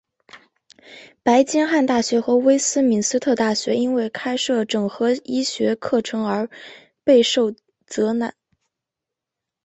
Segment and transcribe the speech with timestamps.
[1.21, 6.49] 白金汉大学和威斯敏斯特大学因为开设整合医学课程而
[7.03, 7.53] 备受
[7.85, 8.33] 责难。